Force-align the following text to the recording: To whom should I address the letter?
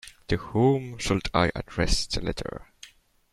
To 0.29 0.37
whom 0.37 0.97
should 0.97 1.29
I 1.31 1.51
address 1.53 2.07
the 2.07 2.21
letter? 2.21 2.65